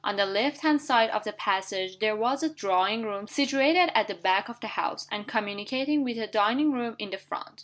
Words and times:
On 0.03 0.15
the 0.15 0.25
left 0.25 0.61
hand 0.61 0.81
side 0.81 1.11
of 1.11 1.25
the 1.25 1.31
passage 1.31 1.99
there 1.99 2.15
was 2.15 2.41
a 2.41 2.49
drawing 2.51 3.03
room 3.03 3.27
situated 3.27 3.91
at 3.93 4.07
the 4.07 4.15
back 4.15 4.49
of 4.49 4.59
the 4.59 4.69
house, 4.69 5.07
and 5.11 5.27
communicating 5.27 6.03
with 6.03 6.17
a 6.17 6.25
dining 6.25 6.71
room 6.71 6.95
in 6.97 7.11
the 7.11 7.19
front. 7.19 7.59